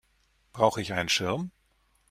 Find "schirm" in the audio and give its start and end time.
1.09-1.51